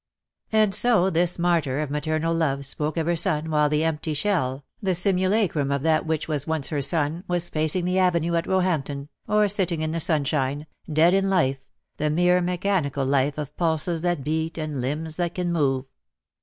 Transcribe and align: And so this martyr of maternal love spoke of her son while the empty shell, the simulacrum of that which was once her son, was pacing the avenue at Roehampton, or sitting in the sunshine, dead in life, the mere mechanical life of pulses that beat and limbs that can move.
And 0.51 0.73
so 0.73 1.11
this 1.11 1.37
martyr 1.37 1.79
of 1.79 1.91
maternal 1.91 2.33
love 2.33 2.65
spoke 2.65 2.97
of 2.97 3.05
her 3.05 3.15
son 3.15 3.51
while 3.51 3.69
the 3.69 3.83
empty 3.83 4.15
shell, 4.15 4.65
the 4.81 4.95
simulacrum 4.95 5.71
of 5.71 5.83
that 5.83 6.07
which 6.07 6.27
was 6.27 6.47
once 6.47 6.69
her 6.69 6.81
son, 6.81 7.23
was 7.27 7.51
pacing 7.51 7.85
the 7.85 7.99
avenue 7.99 8.33
at 8.33 8.47
Roehampton, 8.47 9.09
or 9.27 9.47
sitting 9.47 9.83
in 9.83 9.91
the 9.91 9.99
sunshine, 9.99 10.65
dead 10.91 11.13
in 11.13 11.29
life, 11.29 11.59
the 11.97 12.09
mere 12.09 12.41
mechanical 12.41 13.05
life 13.05 13.37
of 13.37 13.55
pulses 13.57 14.01
that 14.01 14.23
beat 14.23 14.57
and 14.57 14.81
limbs 14.81 15.17
that 15.17 15.35
can 15.35 15.53
move. 15.53 15.85